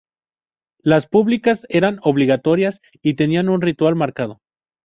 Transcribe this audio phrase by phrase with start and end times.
[0.81, 4.41] Las públicas eran obligatorias y tenían un ritual marcado.